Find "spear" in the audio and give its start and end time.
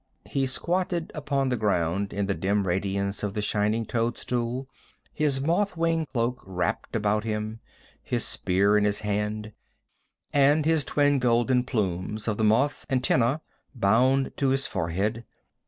8.25-8.79